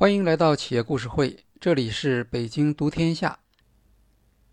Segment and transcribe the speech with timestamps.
[0.00, 3.40] 欢迎来到企业故事会，这里是北京读天下。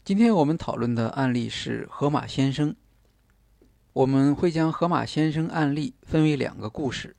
[0.03, 2.75] 今天我们讨论的案例是河马先生。
[3.93, 7.15] 我们会将河马先生案例分为两个故事。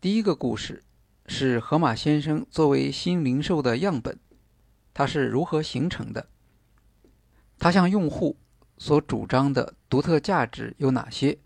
[0.00, 0.84] 第一个故事
[1.26, 4.16] 是河马先生作为新零售的样本，
[4.94, 6.28] 它是如何形成的？
[7.58, 8.36] 它向用户
[8.78, 11.40] 所主张的独特价值有哪些？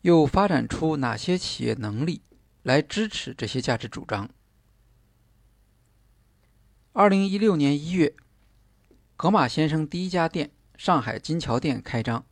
[0.00, 2.22] 又发展出哪些企业能力？
[2.64, 4.28] 来支持这些价值主张。
[6.94, 8.14] 二零一六年一月，
[9.16, 12.24] 格马先生第一家店——上海金桥店开张。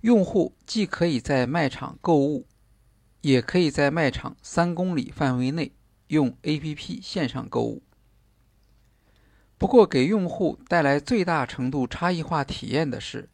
[0.00, 2.48] 用户既可以在卖场购物，
[3.20, 5.72] 也可以在卖场三公里范围内
[6.08, 7.84] 用 APP 线上购物。
[9.56, 13.30] 不过，给用户带来最大程度差异化体验的是，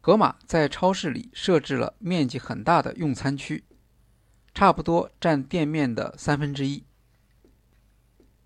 [0.00, 3.62] 盒马在超市里设置了面积很大的用餐区。
[4.56, 6.82] 差不多占店面的三分之一。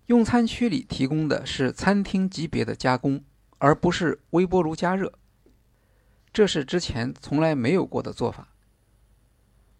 [0.07, 3.23] 用餐区里提供的是餐厅级别的加工，
[3.59, 5.13] 而不是微波炉加热。
[6.33, 8.49] 这是之前从来没有过的做法。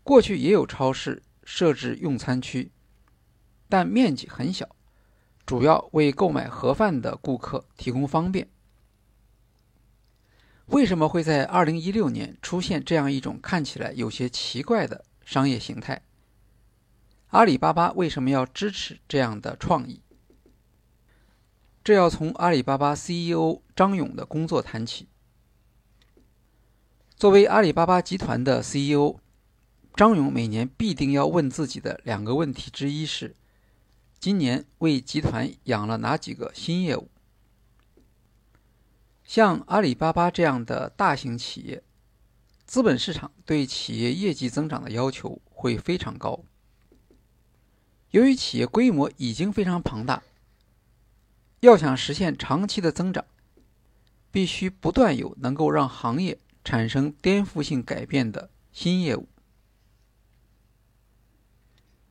[0.04, 2.72] 过去也有超市设置用餐区，
[3.68, 4.74] 但面积很小，
[5.46, 8.48] 主要为购买盒饭的顾客提供方便。
[10.68, 16.02] 为什么会在2016年出现这样一种看起来有些奇怪的商业形态？
[17.32, 20.02] 阿里巴巴为什么要支持这样的创意？
[21.82, 25.08] 这要从阿里巴巴 CEO 张勇的工作谈起。
[27.16, 29.16] 作为阿里巴巴集团的 CEO，
[29.96, 33.34] 张勇每年必定要问自己的两个问题之一是：
[34.20, 37.10] 今年为集团养了哪几个新业务？
[39.24, 41.82] 像阿里巴巴这样的大型企业，
[42.66, 46.44] 资本市场对企业业绩增长的要求会非常高。
[48.12, 50.22] 由于企业规模已经非常庞大，
[51.62, 53.26] 要想实现长期的增长，
[54.32, 59.30] 必须不断有能够让行业产生颠覆性改变的新业务。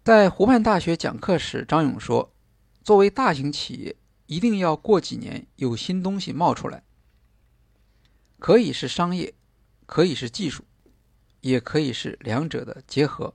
[0.02, 2.32] 在湖畔大学讲课时，张勇说
[2.82, 3.94] ：“作为大型企业，
[4.24, 6.82] 一定要过几年有新东西冒出来，
[8.38, 9.34] 可以是商业，
[9.84, 10.64] 可以是技术，
[11.42, 13.34] 也可以是两者的结合。”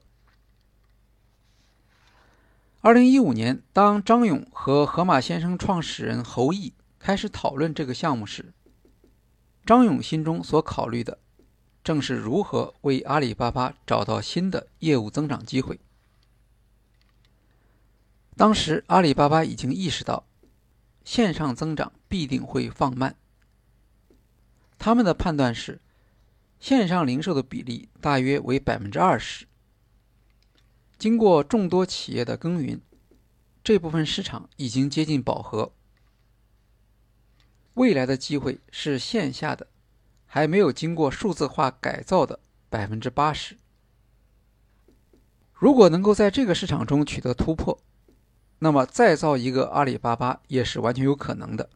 [2.86, 8.54] 二零一五年，当张勇和盒马先生创始人侯毅开始讨论这个项目时，
[9.64, 11.18] 张勇心中所考虑的
[11.82, 15.80] 正是如何为阿里巴巴找到新的业务增长机会。
[18.36, 20.24] 当时，阿里巴巴已经意识到
[21.04, 23.16] 线上增长必定会放慢，
[24.78, 25.80] 他们的判断是，
[26.60, 29.48] 线上零售的比例大约为百分之二十。
[30.98, 32.80] 经过众多企业的耕耘，
[33.62, 35.72] 这部分市场已经接近饱和。
[37.74, 39.66] 未来的机会是线下的，
[40.24, 42.40] 还没有经过数字化改造的
[42.70, 43.58] 百分之八十。
[45.52, 47.78] 如果能够在这个市场中取得突破，
[48.60, 51.68] 那么再造一个阿里巴巴也是完全有可能的。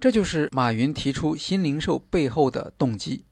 [0.00, 3.24] 这就是马云提出新零售背后的动机。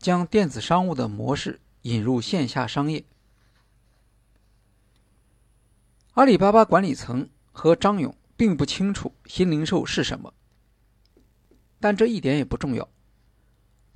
[0.00, 3.04] 将电子商务的模式引入线下商业。
[6.14, 10.32] 阿里巴巴管理层和张勇并不清楚新零售是什么，
[11.78, 12.88] 但这一点也不重要。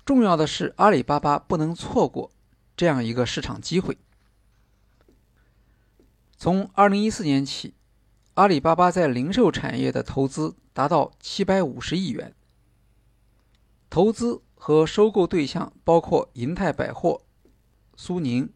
[0.05, 2.31] 重要的是阿里巴巴不能错过
[2.77, 3.97] 这样一个市场机会。
[6.37, 7.73] 从二零一四年起，
[8.35, 12.35] 阿里巴巴在零售产业的投资达到七百五十亿元，
[13.89, 14.43] 投资。
[14.67, 17.21] 和收购对象包括银泰百货、
[17.97, 18.51] 苏宁、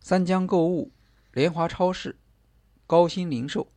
[0.00, 0.92] 三江购物、
[1.30, 2.18] 联华超市、
[2.86, 3.70] 高新零售。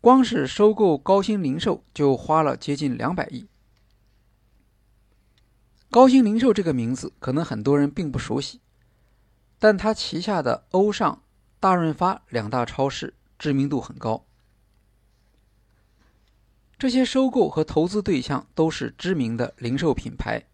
[0.00, 3.48] 光是收购高新零售就花了接近两百亿。
[5.90, 8.62] 高新零售这个名字可能很多人并不熟悉，
[9.58, 11.22] 但它旗下的欧尚、
[11.60, 14.24] 大润发两大超市知名度很高。
[16.78, 20.44] 这些收购和投资对象都是知名的零售品牌。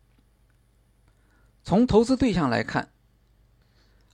[1.62, 2.93] 从投资对象来看，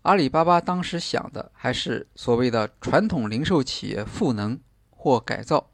[0.03, 4.59] 阿里巴巴当时想的还是所谓的传统零售企业赋能
[4.91, 5.71] 或改造，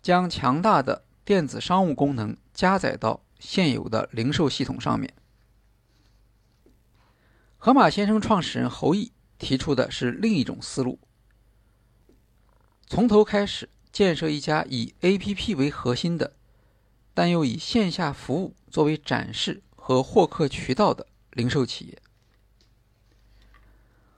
[0.00, 5.12] 将强大的电子商务功能加载到现有的零售系统上面。
[7.58, 10.98] 盒马先生创始人侯毅提出的是另一种思路，
[12.86, 13.68] 从头开始。
[13.98, 16.36] 建设一家以 A.P.P 为核心的，
[17.14, 21.98] 但又以线下服务作为展示和获客渠道的零售企业。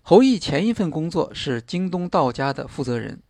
[0.02, 3.22] 侯毅前一份工作是京东到家的负责人，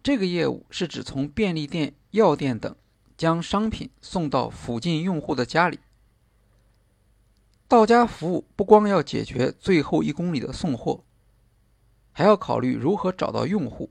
[0.00, 2.76] 这个业务是指从便利店、药店等
[3.16, 5.80] 将商品送到附近用户的家里。
[7.66, 11.02] 到家服务不光要解决最后一公里的送货，
[12.12, 13.90] 还要考虑如何找到用户，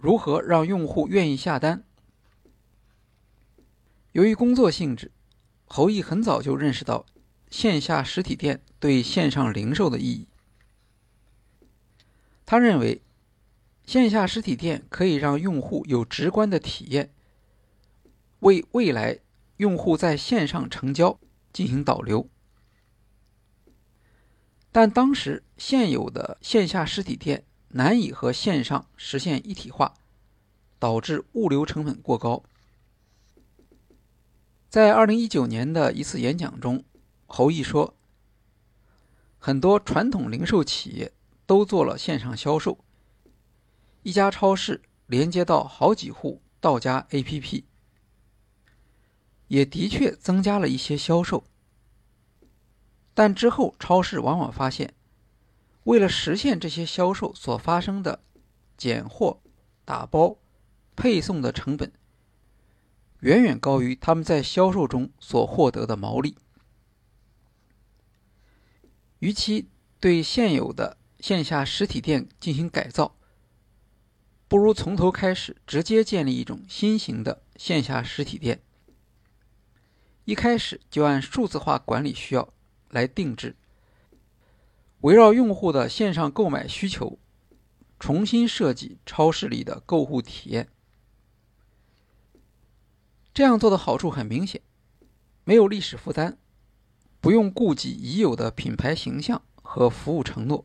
[0.00, 1.84] 如何让用户愿意下单。
[4.12, 5.12] 由于工作性质，
[5.66, 7.06] 侯毅很早就认识到
[7.50, 10.26] 线下实体店对线上零售的意义。
[12.44, 13.02] 他认为，
[13.84, 17.12] 线下实体店可以让用户有直观的体验，
[18.40, 19.20] 为未来
[19.58, 21.20] 用户在线上成交。
[21.52, 22.30] 进行导流，
[24.70, 29.94] 但当时现有的线下实体店难以和线上实现一体化，
[30.78, 32.42] 导致物流成本过高。
[34.68, 36.84] 在二零一九年的一次演讲中，
[37.26, 37.94] 侯毅说
[39.38, 41.12] ：“很多传统零售企业
[41.46, 42.78] 都做了线上销售，
[44.02, 47.64] 一家超市连接到好几户到家 APP。”
[49.48, 51.42] 也的确增加了一些销售，
[53.14, 54.94] 但之后超市往往发现，
[55.84, 58.22] 为了实现这些销售所发生的
[58.76, 59.40] 拣货、
[59.84, 60.36] 打包、
[60.94, 61.92] 配送的成本，
[63.20, 66.36] 远远高于他们在销售中所获得的毛利。
[69.20, 69.68] 与其
[69.98, 73.16] 对现有的线下实体店进行改造，
[74.48, 78.62] 不如从头开始，直接建立一种新型的线下实体店。
[80.24, 82.52] 一开始就按数字化管理需要
[82.88, 83.56] 来定制，
[85.00, 87.18] 围绕用户的线上购买需求，
[87.98, 90.68] 重新设计超市里的购物体验。
[93.32, 94.60] 这样做的好处很明显，
[95.44, 96.36] 没有历史负担，
[97.20, 100.64] 不用顾及已有的品牌形象和服务承诺。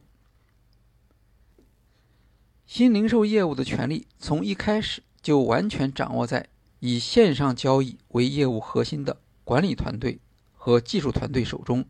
[2.65, 6.49] 新零售业务的权利从一开始就完全掌握在
[6.79, 9.17] 以线上交易为业务核心的。
[9.45, 10.19] 管理团队
[10.53, 11.85] 和技术团队手中，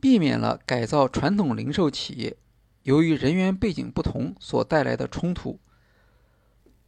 [0.00, 2.36] 避免了改造传统零售企业
[2.82, 5.58] 由于人员背景不同所带来的冲突，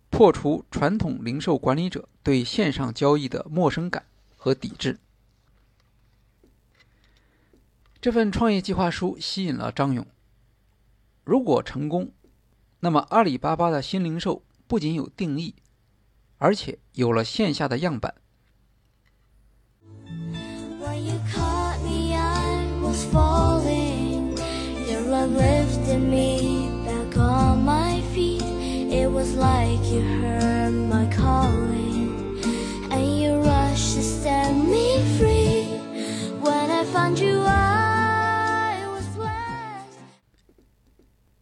[0.09, 4.99] 破除传统零售管理者对线上交易的陌生感和抵制。
[8.01, 10.07] 这份创业计划书吸引了张勇。
[11.25, 12.13] 如果成功，
[12.79, 15.55] 那么阿里巴巴的新零售不仅有定义，
[16.39, 18.15] 而且有了线下的样板。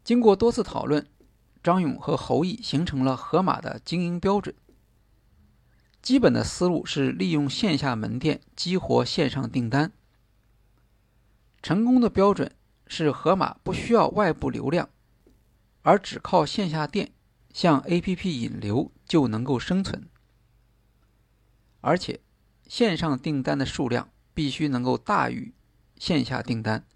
[0.04, 1.06] 经过多次讨论，
[1.62, 4.54] 张勇和侯毅形成了盒马的经营标准。
[6.00, 9.92] 基本的思路是利用线下门店激活线上订单。
[11.68, 12.50] 成功的标准
[12.86, 14.88] 是盒马不需要外部流量，
[15.82, 17.12] 而只靠线下店
[17.52, 20.08] 向 APP 引流就能够生存。
[21.82, 22.20] 而且，
[22.66, 25.52] 线上订单的数量必须能够大于
[25.98, 26.86] 线下订单。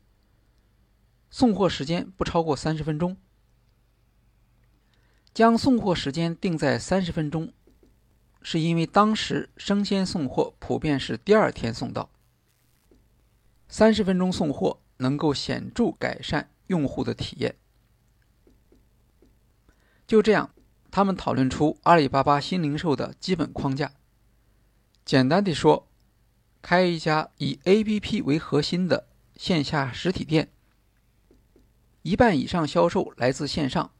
[1.28, 3.18] 送货时间不超过三十分钟，
[5.34, 7.52] 将送货时间定在三十分钟，
[8.40, 12.08] 是因为当时生鲜送货普遍是第二天送到。
[13.72, 17.56] 三十分钟送货能够显著改善用户的体验。
[20.06, 20.50] 就这样，
[20.90, 23.92] 他们讨论出阿里巴巴新零售的基本框架。
[25.06, 25.88] 简单的说，
[26.60, 30.52] 开一家以 APP 为核心的线下实体店。
[32.02, 33.90] 一半以上销售来自线上，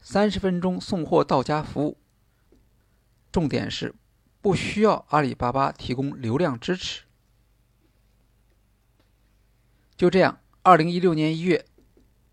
[0.00, 1.98] 三十分钟送货到家服务。
[3.32, 3.92] 重点是
[4.40, 7.02] 不需要阿里巴巴提供流量支持。
[9.96, 11.66] 就这样，二零一六年一月，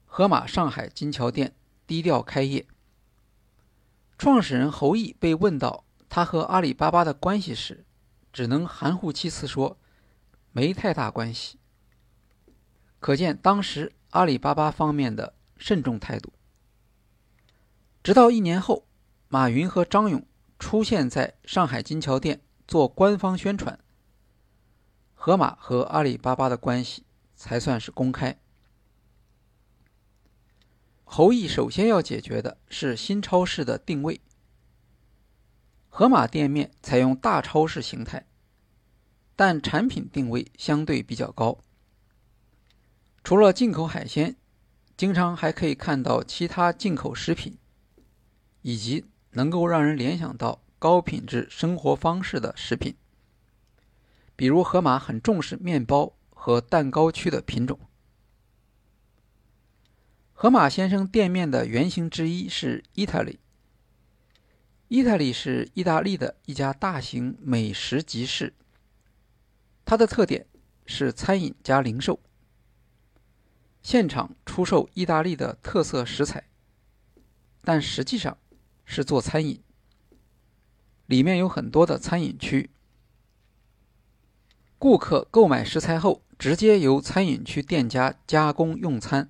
[0.06, 1.56] 盒马上海金桥店
[1.88, 2.66] 低调开业。
[4.18, 7.86] 创始人侯毅被问到他和阿里巴巴的关系时，
[8.32, 9.78] 只能含糊其辞说
[10.52, 11.58] 没太大关系。
[13.00, 13.94] 可见当时。
[14.12, 16.34] 阿里巴巴方面的慎重态度，
[18.04, 18.86] 直到一年后，
[19.30, 20.28] 马云和张勇
[20.60, 23.80] 出现在上海金桥店做官方宣传，
[25.14, 27.06] 盒马和阿里巴巴的关系
[27.42, 28.38] 才算是公开。
[31.04, 34.22] 侯毅首先要解决的是新超市的定位。
[35.90, 38.28] 盒马店面采用大超市形态，
[39.36, 41.58] 但产品定位相对比较高。
[43.24, 44.36] 除了进口海鲜，
[44.96, 47.58] 经常还可以看到其他进口食品，
[48.62, 52.96] 以及能够让人联想到高品质生活方式的食品。
[54.36, 57.80] 比如，盒马很重视面包和蛋糕区的品种。
[60.34, 63.38] 盒马先生店面的原型之一是 Italy。
[64.90, 68.56] Italy 是意大利的一家大型美食集市，
[69.86, 70.48] 它的特点
[70.88, 72.20] 是餐饮加零售，
[73.84, 76.50] 现场出售意大利的特色食材，
[77.64, 78.36] 但实际上
[78.84, 79.62] 是做餐饮，
[81.06, 82.72] 里面有很多的餐饮区。
[84.80, 89.30] 顾客购买食材后，直接由餐饮区店家加工用餐。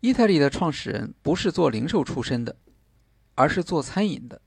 [0.00, 2.56] 伊泰利的创始人不是做零售出身的，
[3.34, 4.40] 而是做餐饮的。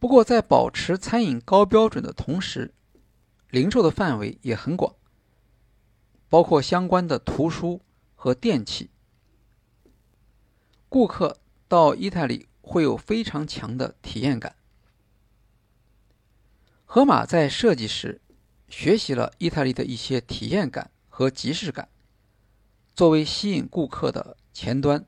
[0.00, 2.74] 不过，在保持餐饮高标准的同时，
[3.50, 4.96] 零售的范围也很广，
[6.28, 7.82] 包括相关的图书
[8.16, 8.90] 和电器。
[10.88, 14.56] 顾客到伊泰利会有非常强的体验感。
[16.84, 18.20] 盒马在设计时
[18.68, 21.88] 学习了意大利的一些体验感和即视感，
[22.94, 25.06] 作为吸引顾客的前端，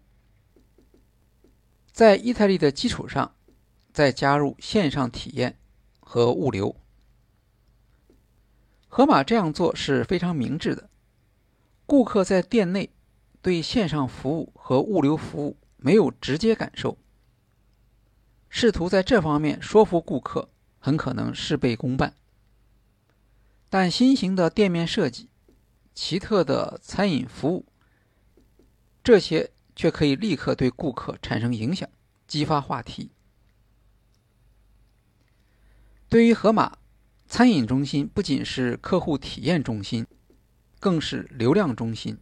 [1.91, 3.35] 在意大利的基础上
[3.93, 5.59] 再加入线上体验
[6.01, 6.77] 和物流。
[8.87, 10.89] 盒马这样做是非常明智的。
[11.85, 12.91] 顾客在店内
[13.43, 16.97] 对线上服务和物流服务没有直接感受，
[18.49, 20.49] 试图在这方面说服顾客。
[20.81, 22.15] 很可能事倍功半，
[23.71, 25.29] 但新型的店面设计、
[25.95, 27.67] 奇特的餐饮服务，
[29.05, 31.89] 这些却可以立刻对顾客产生影响，
[32.27, 33.11] 激发话题。
[36.09, 36.79] 对于盒马，
[37.27, 40.07] 餐饮中心不仅是客户体验中心，
[40.81, 42.19] 更是流量中心。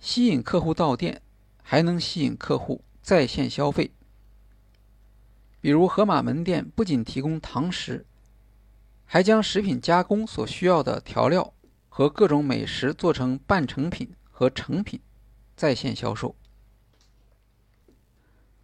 [0.00, 1.20] 吸引客户到店，
[1.62, 3.92] 还能吸引客户在线消费。
[5.60, 8.06] 比如，盒马门店不仅提供堂食，
[9.12, 11.52] 还将食品加工所需要的调料
[11.90, 14.98] 和各种美食做成半成品和成品，
[15.54, 16.34] 在线销售。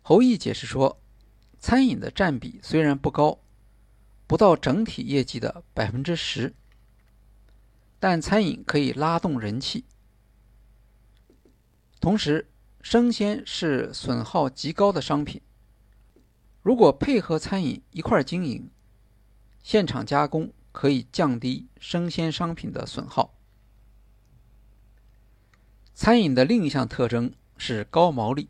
[0.00, 1.02] 侯毅解释说，
[1.58, 3.40] 餐饮的占比虽然不高，
[4.26, 6.54] 不到整体业绩的百分之十，
[8.00, 9.84] 但餐饮可以拉动人气。
[12.00, 12.50] 同时，
[12.80, 15.42] 生鲜是损耗极高的商品。
[16.62, 18.70] 如果配合餐饮一块经营，
[19.70, 23.34] 现场加工可以降低生鲜商品的损耗。
[25.92, 28.48] 餐饮的另一项特征是高毛利，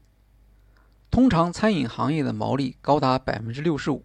[1.11, 4.05] 通常餐饮行业的毛利高达百分之六十五，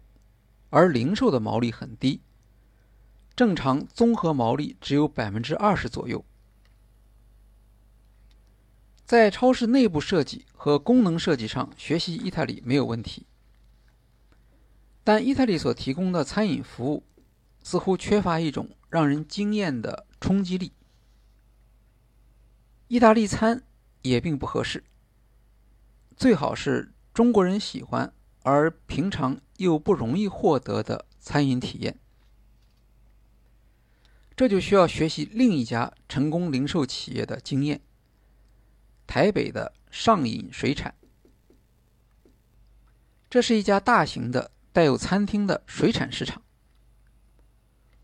[0.70, 2.20] 而零售的毛利很低，
[3.36, 6.24] 正常综合毛利只有百分之二十左右。
[9.04, 13.24] 在超市内部设计和功能设计上学习意大利没有问题。
[15.06, 17.04] 但意大利所提供的餐饮服务
[17.62, 20.72] 似乎缺乏一种让人惊艳的冲击力。
[22.88, 23.62] 意大利餐
[24.00, 24.82] 也并不合适，
[26.16, 31.98] 最好是中国人喜欢而平常又不容易获得的餐饮体验。
[34.34, 37.82] 这就需要学习另一家成功零售企业的经验——
[39.06, 40.94] 台北的上瘾水产。
[43.28, 44.50] 这是一家大型的。
[44.74, 46.42] 带有餐厅的水产市场，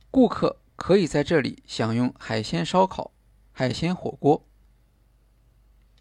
[0.08, 3.12] 顾客可以在这里享用海鲜烧烤、
[3.50, 4.46] 海鲜火锅，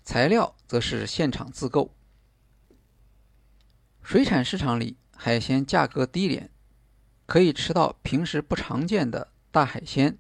[0.04, 1.96] 材料则是现场自购。
[4.04, 6.52] 水产市场里海鲜价格低廉，
[7.26, 10.20] 可以吃到平时不常见的大海鲜，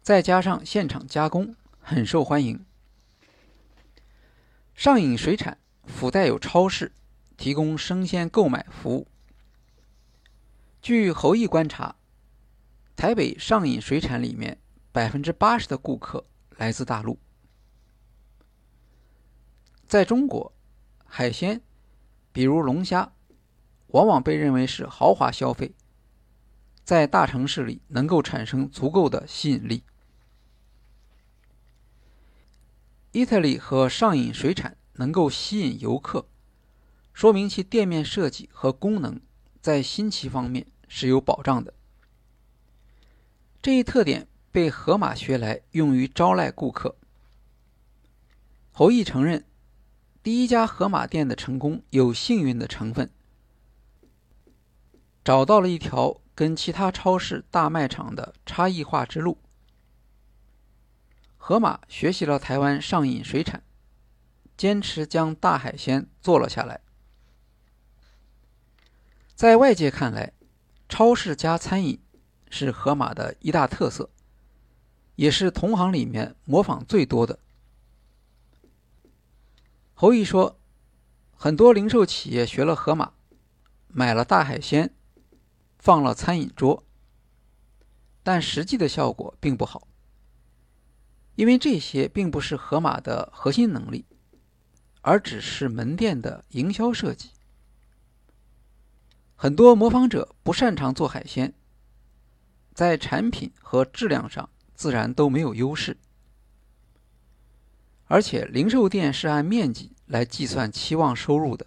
[0.00, 2.64] 再加上现场加工，很受欢迎。
[4.76, 6.92] 上影水产附带有超市。
[7.36, 9.06] 提供生鲜购买服务。
[10.80, 11.96] 据侯毅观察，
[12.96, 14.58] 台北上瘾水产里面
[14.90, 17.18] 百分之八十的顾客来自大陆。
[19.86, 20.52] 在中国，
[21.04, 21.60] 海鲜，
[22.32, 23.12] 比如龙虾，
[23.88, 25.74] 往往被认为是豪华消费，
[26.82, 29.84] 在大城市里能够产生足够的吸引力。
[33.12, 36.26] 意大利和上瘾水产能够吸引游客。
[37.12, 39.20] 说明其店面设计和功能
[39.60, 41.74] 在新奇方面是有保障的。
[43.60, 46.96] 这一特点被盒马学来用于招徕顾客。
[48.72, 49.44] 侯毅承认，
[50.22, 53.10] 第一家盒马店的成功有幸运的成分，
[55.22, 59.38] 找到了一条跟其他超市大卖场的差异化之路。
[61.36, 63.62] 河马学习了台湾上瘾水产，
[64.56, 66.80] 坚持将大海鲜做了下来。
[69.42, 70.32] 在外界看来，
[70.88, 72.00] 超市加餐饮
[72.48, 74.08] 是河马的一大特色，
[75.16, 77.40] 也是同行里面模仿最多的。
[79.94, 80.60] 侯毅说，
[81.32, 83.14] 很多零售企业学了河马，
[83.88, 84.94] 买了大海鲜，
[85.76, 86.84] 放了餐饮桌，
[88.22, 89.88] 但实际的效果并不好。
[91.34, 94.04] 因为这些并不是盒马的核心能力，
[95.00, 97.30] 而只是门店的营销设计。
[99.42, 101.52] 很多模仿者不擅长做海鲜，
[102.74, 105.96] 在产品和质量上自然都没有优势。
[108.06, 111.66] 而且零售店是按面积来计算期望收入的，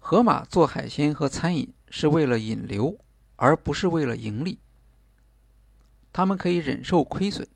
[0.00, 2.98] 盒马做海鲜和餐饮是为了引流，
[3.36, 4.58] 而不是为了盈利。
[6.12, 7.46] 他们可以忍受亏损。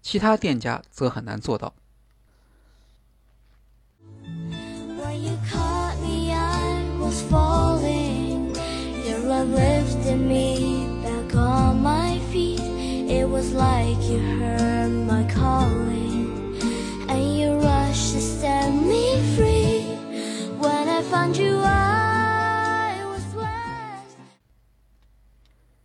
[0.00, 1.74] 其他店家则很难做到。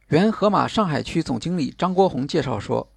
[0.08, 2.91] 原盒马上海区总经理张国红介绍说。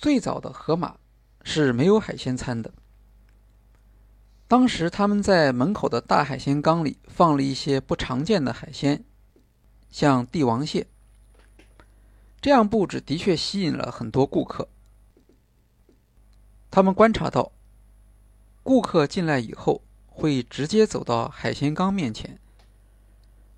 [0.00, 0.94] 最早的河马
[1.42, 2.72] 是没有海鲜餐的。
[4.48, 9.04] 当时他们在门口的大海鲜缸里放了一些不常见的海鲜，
[9.90, 10.86] 像帝王蟹。
[12.40, 14.68] 这样布置的确吸引了很多顾客。
[16.70, 17.52] 他们观察到，
[18.62, 22.38] 顾客进来以后会直接走到海鲜缸面前，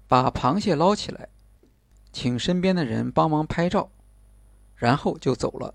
[0.08, 1.28] 把螃蟹捞起来，
[2.12, 3.90] 请身边的人帮忙拍照，
[4.74, 5.74] 然后就走了。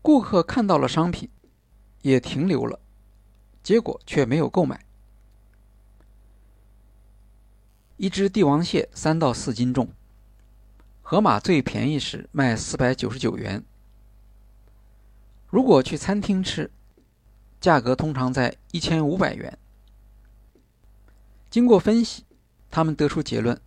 [0.00, 1.28] 顾客看到了商品，
[2.00, 2.80] 也停留了，
[3.62, 4.84] 结果却没有购买。
[7.96, 9.88] 一只帝王蟹三到四斤重，
[11.02, 13.64] 河马最便宜时卖四百九十九元。
[15.48, 16.70] 如果去餐厅吃，
[17.60, 19.58] 价格通常在一千五百元。
[21.50, 22.24] 经过分析，
[22.70, 23.60] 他们得出结论：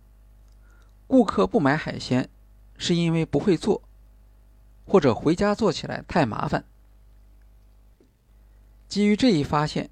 [1.06, 2.28] 顾客不买海鲜，
[2.76, 3.82] 是因为不会做。
[4.88, 6.64] 或者回家做起来太麻烦。
[8.88, 9.90] 基于这一发现，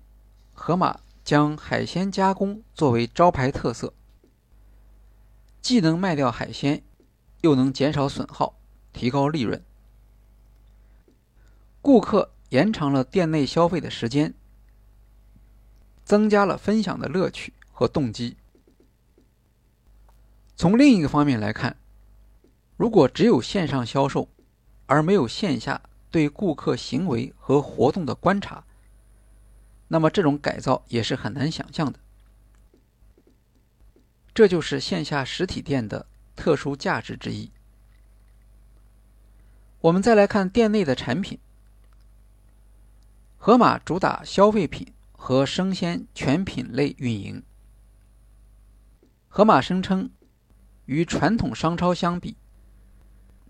[0.53, 3.93] 盒马将海鲜加工作为招牌特色，
[5.65, 6.83] 既能卖掉海鲜，
[7.41, 8.59] 又能减少损耗，
[8.93, 9.65] 提高利润。
[11.81, 14.35] 顾客延长了店内消费的时间，
[16.05, 18.37] 增加了分享的乐趣和动机。
[20.55, 21.79] 从另一个方面来看，
[22.77, 24.29] 如果只有线上销售，
[24.85, 28.67] 而没有线下对顾客行为和活动的观察，
[29.89, 31.99] 那么这种改造也是很难想象的。
[34.35, 37.53] 这就是线下实体店的特殊价值之一。
[39.81, 41.39] 我们再来看店内的产品，
[43.39, 47.43] 盒马主打消费品和生鲜全品类运营。
[49.29, 50.11] 盒马声称，
[50.87, 52.37] 与传统商超相比。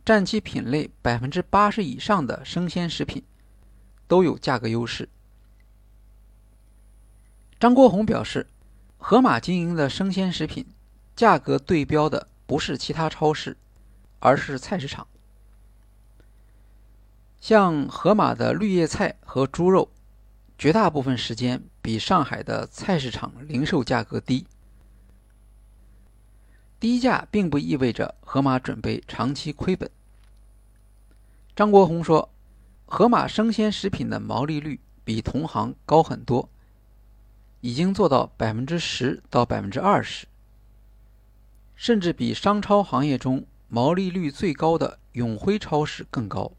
[0.04, 3.22] 占其品类百分之八十以上的生鲜食品
[4.06, 5.08] 都有价格优势。
[7.58, 8.46] 张国红表示，
[9.06, 10.64] 盒马经营的生鲜食品
[11.14, 13.54] 价格对标的不是其他超市，
[14.18, 15.06] 而是菜市场。
[17.38, 19.90] 像盒马的绿叶菜和猪肉，
[20.56, 24.46] 绝大部分时间比上海的菜市场零售价格低。
[26.80, 29.90] 低价并不意味着盒马准备长期亏本。
[31.54, 32.30] 张国红说
[32.88, 36.48] ：“盒马生鲜食品的毛利率比同行高很多，
[37.64, 40.26] 已经做到百分之十到百分之二十，
[41.74, 46.52] 甚至比商超行业中毛利率最高的永辉超市更高。”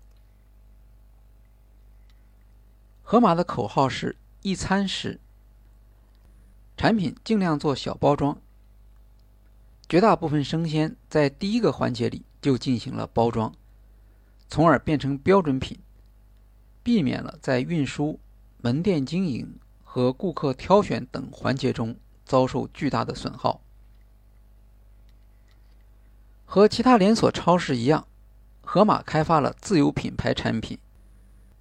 [3.04, 5.20] 盒马的口号是一餐食，
[6.76, 8.42] 产品尽量做小包装。
[9.88, 13.54] 绝大部分生鲜在第一个环节里就进行了包装，
[14.48, 15.78] 从而变成标准品，
[16.82, 18.20] 避免了在运输、
[18.58, 19.60] 门店经营
[19.96, 23.62] 和顾客挑选等环节中遭受巨大的损耗。
[26.44, 28.06] 和其他连锁超市一样，
[28.62, 30.78] 盒马开发了自有品牌产品，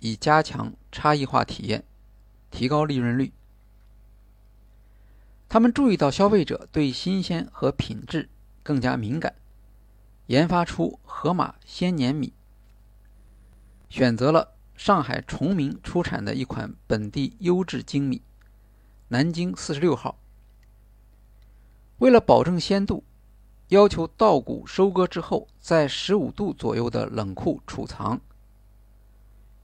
[0.01, 1.85] 以加强差异化体验，
[2.51, 3.33] 提高利润率。
[5.49, 8.29] 他们注意到消费者对新鲜和品质
[8.64, 9.37] 更加敏感，
[10.27, 12.33] 研发出盒马鲜年米。
[13.88, 18.23] 选择了上海崇明出产的一款本地优质精米——
[19.09, 20.19] 南京四十六号。
[21.99, 23.05] 为了保证鲜度，
[23.69, 28.21] 要求稻谷收割之后在十五度左右的冷库储藏。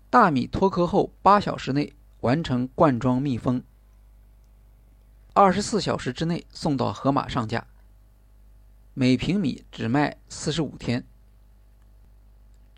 [0.08, 3.62] 大米脱壳后八小时内完成灌装密封，
[5.34, 7.66] 二十四小时之内送到盒马上架。
[8.94, 11.04] 每平米只卖四十五天。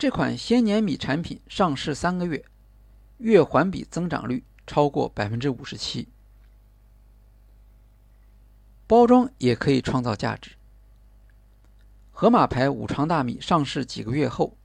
[0.02, 2.44] 这款鲜年米产品上市三个月，
[3.18, 6.08] 月环比增长率超过百分之五十七。
[8.88, 10.56] 包装也可以创造价值。
[12.10, 14.56] 盒马牌五常大米上市几个月后，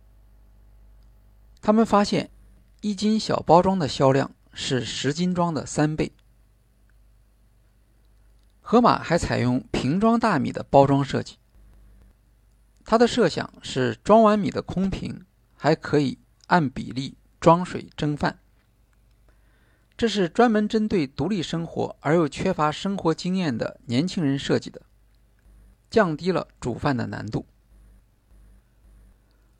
[1.62, 2.32] 他们发现
[2.82, 6.12] 一斤小包装的销量是十斤装的三倍。
[8.62, 11.38] 盒马还采用瓶装大米的包装设计。
[12.84, 15.26] 它的设想是装完米的空瓶
[15.58, 18.40] 还可以按比例装水蒸饭，
[19.98, 24.84] 这是专门针对独立生活而又缺乏生活经验的年轻人设计的，
[25.90, 27.46] 降低了煮饭的难度。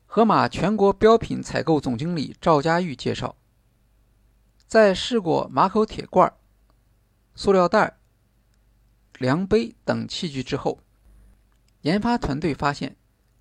[0.06, 3.36] 盒马全国标品采购总经理赵佳玉介绍，
[4.66, 6.32] 在试过马口铁罐、
[7.34, 7.98] 塑料袋、
[9.18, 10.78] 量杯等器具之后，
[11.82, 12.96] 研发团队发现。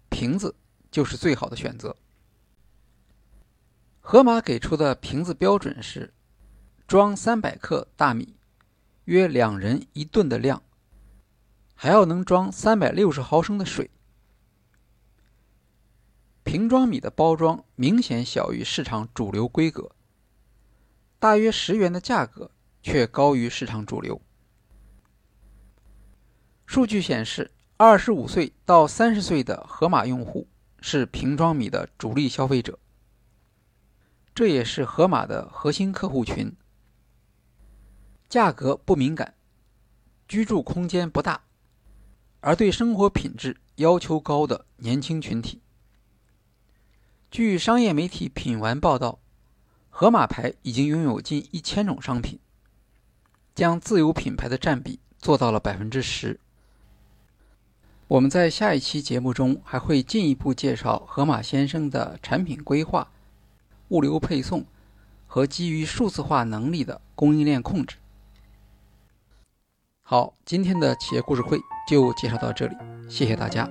[0.09, 0.55] 瓶子
[0.89, 1.95] 就是最好的选择。
[4.09, 6.13] 盒马给出的瓶子标准是
[6.87, 8.37] 装三百克大米，
[9.03, 10.63] 约两人一顿的量，
[11.75, 13.91] 还要能装三百六十毫升的水。
[16.45, 19.91] 瓶装米的包装明显小于市场主流规格，
[21.19, 22.49] 大约十元的价格
[22.81, 24.21] 却高于市场主流。
[26.65, 27.51] 数据显示。
[27.75, 30.47] 二十五岁到三十岁的盒马用户
[30.79, 32.79] 是瓶装米的主力消费者，
[34.37, 36.55] 这也是盒马的核心客户群。
[38.29, 39.33] 价格不敏感，
[40.27, 41.41] 居住空间不大，
[42.41, 45.63] 而对生活品质要求高的年轻群体。
[47.31, 49.17] 据商业媒体品玩报道，
[49.89, 52.39] 盒马牌已经拥有近一千种商品，
[53.55, 56.39] 将自有品牌的占比做到了百分之十。
[58.07, 63.11] 我们在下一期节目中还会进一步介绍盒马先生的产品规划、
[63.89, 64.65] 物流配送
[65.25, 67.97] 和基于数字化能力的供应链控制。
[70.01, 72.75] 好，今天的企业故事会就介绍到这里，
[73.09, 73.69] 谢谢大家。